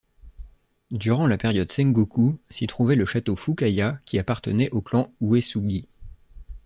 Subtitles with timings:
[0.89, 5.87] Durant la période Sengoku, s'y trouvait le château Fukaya qui appartenait au clan Uesugi.